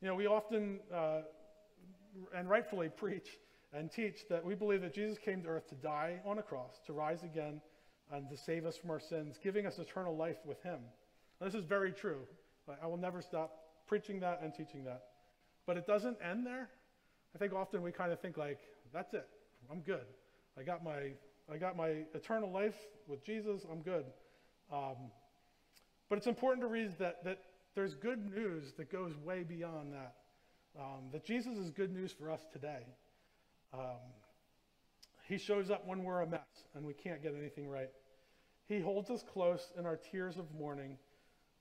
[0.00, 1.20] you know, we often uh,
[2.34, 3.38] and rightfully preach
[3.72, 6.80] and teach that we believe that Jesus came to earth to die on a cross,
[6.86, 7.60] to rise again,
[8.12, 10.80] and to save us from our sins, giving us eternal life with him.
[11.40, 12.20] this is very true.
[12.82, 15.04] I will never stop preaching that and teaching that.
[15.66, 16.68] But it doesn't end there.
[17.34, 18.58] I think often we kind of think like,
[18.92, 19.26] that's it.
[19.70, 20.04] I'm good.
[20.58, 21.12] I got my,
[21.50, 22.76] I got my eternal life
[23.08, 23.62] with Jesus.
[23.70, 24.04] I'm good.
[24.72, 25.10] Um,
[26.08, 27.38] but it's important to read that, that
[27.74, 30.14] there's good news that goes way beyond that.
[30.78, 32.86] Um, that Jesus is good news for us today.
[33.72, 34.00] Um,
[35.28, 36.40] he shows up when we're a mess
[36.74, 37.90] and we can't get anything right.
[38.66, 40.98] He holds us close in our tears of mourning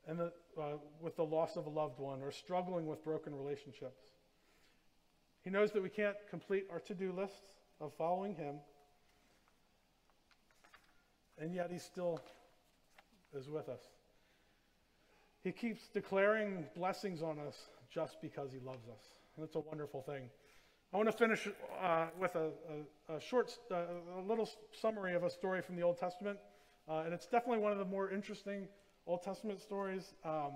[0.07, 4.01] and the, uh, with the loss of a loved one or struggling with broken relationships.
[5.43, 8.55] He knows that we can't complete our to do lists of following Him,
[11.39, 12.19] and yet He still
[13.35, 13.81] is with us.
[15.43, 17.55] He keeps declaring blessings on us
[17.91, 19.01] just because He loves us.
[19.35, 20.29] And it's a wonderful thing.
[20.93, 21.47] I want to finish
[21.81, 22.49] uh, with a,
[23.09, 23.75] a, a short, uh,
[24.17, 26.37] a little summary of a story from the Old Testament.
[26.89, 28.67] Uh, and it's definitely one of the more interesting
[29.07, 30.13] Old Testament stories.
[30.25, 30.51] Um,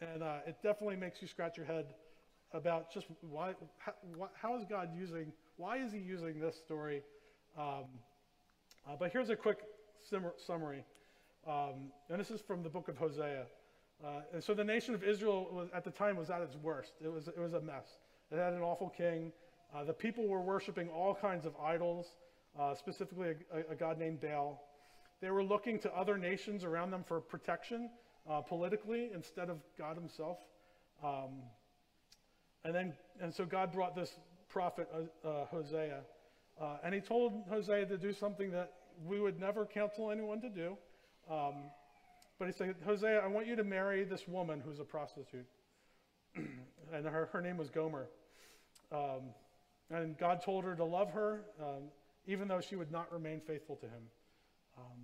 [0.00, 1.94] and uh, it definitely makes you scratch your head
[2.52, 3.92] about just why, how,
[4.34, 7.02] how is God using, why is he using this story?
[7.56, 7.84] Um,
[8.84, 9.58] uh, but here's a quick
[10.44, 10.84] summary.
[11.46, 13.44] Um, and this is from the book of Hosea.
[14.04, 16.94] Uh, and so the nation of Israel was, at the time was at its worst.
[17.00, 17.98] It was, it was a mess.
[18.32, 19.30] It had an awful king.
[19.74, 22.06] Uh, the people were worshiping all kinds of idols,
[22.58, 24.62] uh, specifically a, a, god named Baal.
[25.20, 27.88] They were looking to other nations around them for protection
[28.28, 30.38] uh, politically instead of God himself.
[31.02, 31.42] Um,
[32.64, 34.10] and then, and so God brought this
[34.48, 36.00] prophet, uh, uh, Hosea,
[36.60, 38.72] uh, and he told Hosea to do something that
[39.06, 40.76] we would never counsel anyone to do.
[41.30, 41.54] Um,
[42.38, 45.46] but he said, Hosea, I want you to marry this woman who's a prostitute.
[46.36, 48.08] and her, her name was Gomer.
[48.90, 49.30] Um,
[49.90, 51.84] and God told her to love her, um,
[52.26, 54.02] even though she would not remain faithful to him.
[54.78, 55.00] Um,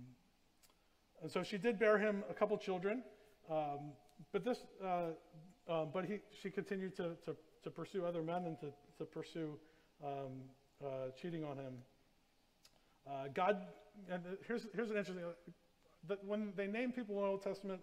[1.21, 3.03] and so she did bear him a couple children,
[3.49, 3.91] um,
[4.31, 5.09] but this, uh,
[5.67, 9.57] um, but he, she continued to, to, to, pursue other men and to, to pursue
[10.03, 10.41] um,
[10.83, 11.73] uh, cheating on him.
[13.07, 13.57] Uh, God,
[14.09, 15.25] and here's, here's an interesting,
[16.07, 17.81] that when they name people in the Old Testament,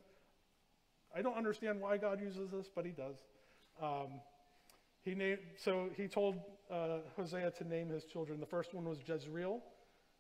[1.15, 3.17] I don't understand why God uses this, but he does.
[3.83, 4.21] Um,
[5.03, 6.37] he named, so he told
[6.71, 8.41] uh, Hosea to name his children.
[8.41, 9.61] The first one was Jezreel.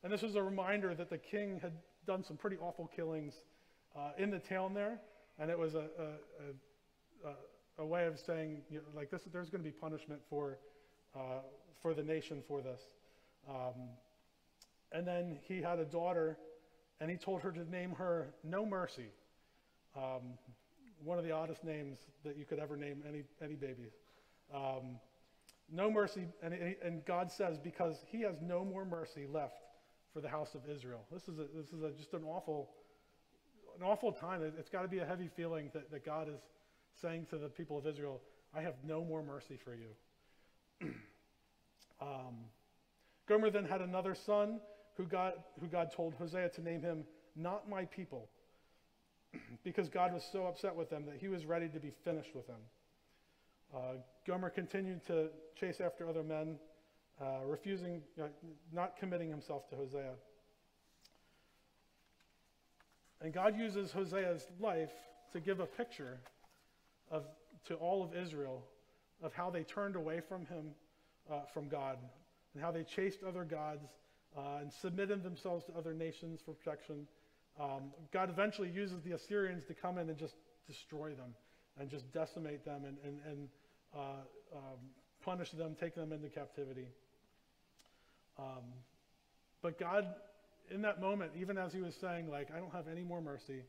[0.02, 1.72] And this was a reminder that the king had
[2.06, 3.34] done some pretty awful killings
[3.96, 5.00] uh, in the town there.
[5.38, 9.50] And it was a, a, a, a way of saying, you know, like, this, there's
[9.50, 10.58] going to be punishment for,
[11.14, 11.40] uh,
[11.82, 12.80] for the nation for this.
[13.48, 13.88] Um,
[14.92, 16.38] and then he had a daughter
[17.00, 19.10] and he told her to name her No Mercy.
[19.96, 20.38] Um,
[21.04, 23.90] one of the oddest names that you could ever name any, any baby.
[24.54, 24.98] Um,
[25.72, 29.62] no mercy, and, and, God says, because he has no more mercy left
[30.12, 31.00] for the house of Israel.
[31.12, 32.70] This is, a, this is a, just an awful,
[33.76, 34.42] an awful time.
[34.42, 36.40] It, has got to be a heavy feeling that, that God is
[37.00, 38.20] saying to the people of Israel,
[38.54, 40.88] I have no more mercy for you.
[42.00, 42.36] um,
[43.28, 44.60] Gomer then had another son
[44.96, 48.28] who God, who God told Hosea to name him not my people,
[49.64, 52.46] because God was so upset with them that he was ready to be finished with
[52.46, 52.60] them.
[53.74, 56.58] Uh, Gomer continued to chase after other men,
[57.20, 58.02] uh, refusing,
[58.72, 60.12] not committing himself to Hosea.
[63.20, 64.92] And God uses Hosea's life
[65.32, 66.18] to give a picture
[67.10, 67.24] of,
[67.68, 68.62] to all of Israel
[69.22, 70.66] of how they turned away from him,
[71.30, 71.98] uh, from God,
[72.54, 73.86] and how they chased other gods
[74.36, 77.06] uh, and submitted themselves to other nations for protection.
[77.58, 80.34] Um, God eventually uses the Assyrians to come in and just
[80.68, 81.34] destroy them
[81.78, 83.48] and just decimate them and, and, and
[83.94, 84.78] uh, um,
[85.24, 86.88] punish them, take them into captivity.
[88.38, 88.64] Um,
[89.62, 90.06] but God,
[90.70, 93.62] in that moment, even as he was saying, like, I don't have any more mercy,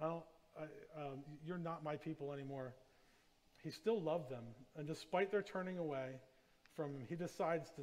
[0.00, 0.24] I don't,
[0.58, 0.62] I,
[1.00, 2.74] um, you're not my people anymore,
[3.62, 4.44] he still loved them.
[4.76, 6.10] And despite their turning away
[6.74, 7.82] from him, he decides to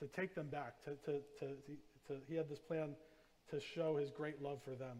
[0.00, 0.74] to take them back.
[0.84, 1.46] To, to, to,
[2.06, 2.90] to, he had this plan
[3.50, 4.98] to show his great love for them.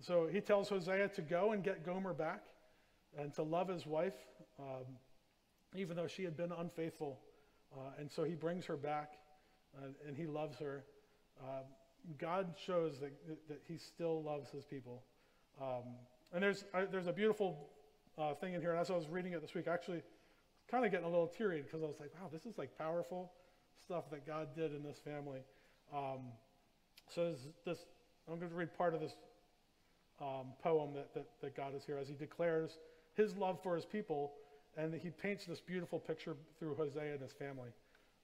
[0.00, 2.42] So he tells Hosea to go and get Gomer back
[3.18, 4.14] and to love his wife,
[4.58, 4.84] um,
[5.74, 7.18] even though she had been unfaithful.
[7.72, 9.14] Uh, and so he brings her back.
[9.76, 10.84] uh, and he loves her.
[11.40, 11.62] Uh,
[12.18, 13.12] God shows that,
[13.48, 15.02] that he still loves his people.
[15.60, 15.84] Um,
[16.32, 17.68] and there's, I, there's a beautiful
[18.18, 20.02] uh, thing in here, and as I was reading it this week, actually
[20.70, 23.32] kind of getting a little teary because I was like, wow, this is like powerful
[23.82, 25.40] stuff that God did in this family.
[25.94, 26.20] Um,
[27.12, 27.34] so
[27.64, 27.78] this,
[28.30, 29.14] I'm going to read part of this
[30.20, 32.78] um, poem that, that, that God is here as he declares
[33.14, 34.32] his love for his people,
[34.76, 37.70] and he paints this beautiful picture through Hosea and his family.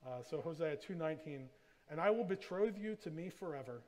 [0.06, 1.48] Uh, so Hosea 2:19,
[1.90, 3.82] and I will betroth you to me forever.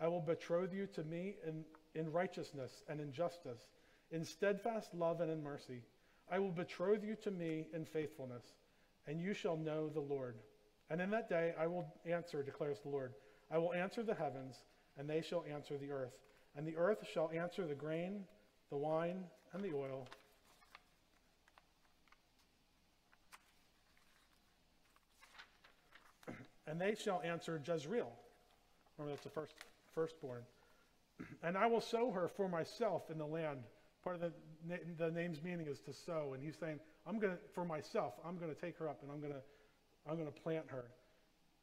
[0.00, 1.64] I will betroth you to me in,
[1.94, 3.68] in righteousness and in justice,
[4.10, 5.82] in steadfast love and in mercy.
[6.30, 8.44] I will betroth you to me in faithfulness,
[9.06, 10.36] and you shall know the Lord.
[10.90, 13.14] And in that day I will answer, declares the Lord.
[13.50, 14.56] I will answer the heavens,
[14.98, 16.12] and they shall answer the earth.
[16.56, 18.24] And the earth shall answer the grain,
[18.70, 20.08] the wine, and the oil.
[26.66, 28.10] And they shall answer Jezreel.
[28.98, 29.54] Remember, that's the first,
[29.94, 30.42] firstborn.
[31.42, 33.58] And I will sow her for myself in the land.
[34.02, 34.32] Part of
[34.68, 36.32] the, the name's meaning is to sow.
[36.34, 39.36] And he's saying, I'm to, for myself, I'm to take her up and I'm to,
[40.10, 40.84] I'm to plant her.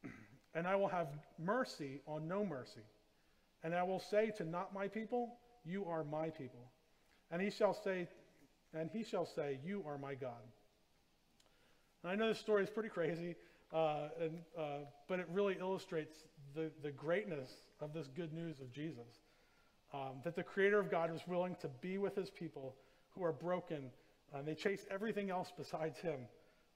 [0.54, 1.06] And I will have
[1.38, 2.84] mercy on no mercy.
[3.64, 6.60] And I will say to not my people, you are my people.
[7.30, 8.06] And he shall say,
[8.74, 10.42] and he shall say, you are my God.
[12.02, 13.34] And I know this story is pretty crazy,
[13.72, 16.16] uh, and, uh, but it really illustrates
[16.54, 17.50] the, the greatness
[17.80, 19.20] of this good news of Jesus.
[19.94, 22.76] Um, that the creator of God is willing to be with his people
[23.10, 23.90] who are broken,
[24.34, 26.20] and they chase everything else besides him.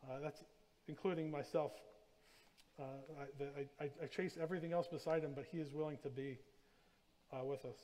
[0.07, 0.45] Uh, that's
[0.87, 1.73] including myself.
[2.79, 2.83] Uh,
[3.81, 6.39] I, I, I, chase everything else beside him, but he is willing to be
[7.33, 7.77] uh, with us.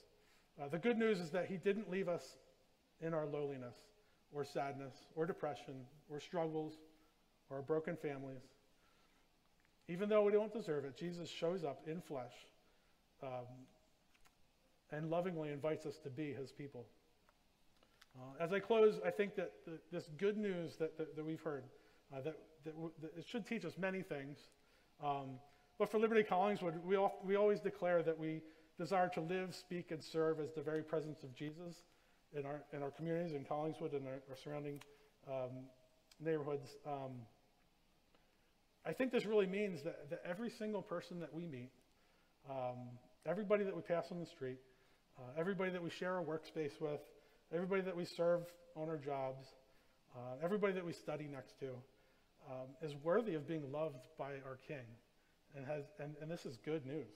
[0.61, 2.37] Uh, the good news is that He didn't leave us
[3.01, 3.77] in our lowliness
[4.33, 5.75] or sadness or depression
[6.11, 6.75] or struggles
[7.51, 8.43] or broken families.
[9.93, 12.33] Even though we don't deserve it, Jesus shows up in flesh
[13.23, 13.45] um,
[14.91, 16.87] and lovingly invites us to be His people.
[18.17, 21.43] Uh, as I close, I think that the, this good news that, that, that we've
[21.43, 21.65] heard,
[22.11, 24.39] uh, that, that, that, it should teach us many things.
[25.05, 25.39] Um,
[25.79, 28.41] but for Liberty Collingswood, we, we always declare that we
[28.79, 31.83] desire to live, speak, and serve as the very presence of Jesus
[32.35, 34.81] in our, in our communities, in Collingswood, and our, our surrounding
[35.29, 35.51] um,
[36.19, 36.77] neighborhoods.
[36.87, 37.13] Um,
[38.85, 41.71] I think this really means that, that, every single person that we meet,
[42.51, 42.77] um,
[43.27, 44.59] everybody that we pass on the street,
[45.19, 47.01] uh, everybody that we share a workspace with,
[47.55, 48.43] everybody that we serve
[48.75, 49.47] on our jobs,
[50.17, 51.69] uh, everybody that we study next to,
[52.51, 54.87] um, is worthy of being loved by our King.
[55.55, 57.13] And, has, and, and this is good news.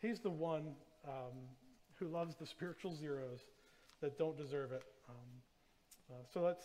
[0.00, 0.74] He's the one
[1.06, 1.34] um,
[1.98, 3.40] who loves the spiritual zeros
[4.00, 4.84] that don't deserve it.
[5.08, 5.16] Um,
[6.10, 6.64] uh, so let's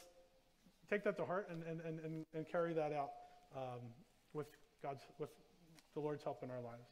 [0.89, 3.09] take that to heart and, and, and, and carry that out
[3.55, 3.81] um,
[4.33, 4.47] with
[4.81, 5.29] God's with
[5.93, 6.87] the Lord's help in our lives.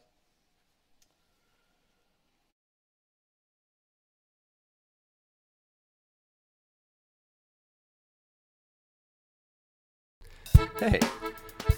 [10.79, 10.99] Hey,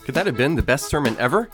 [0.04, 1.50] could that have been the best sermon ever?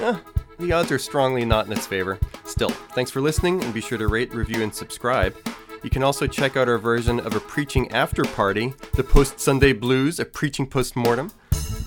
[0.00, 0.18] Eh,
[0.58, 2.18] the odds are strongly not in its favor.
[2.44, 5.34] Still, thanks for listening and be sure to rate, review, and subscribe.
[5.82, 9.72] You can also check out our version of a preaching after party, the Post Sunday
[9.72, 11.32] Blues, a preaching post mortem,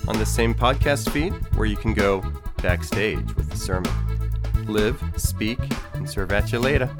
[0.08, 2.22] on the same podcast feed where you can go
[2.62, 3.92] backstage with the sermon.
[4.66, 5.58] Live, speak,
[5.94, 6.90] and serve at you later.